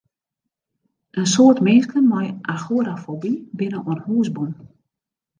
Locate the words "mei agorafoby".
2.13-3.31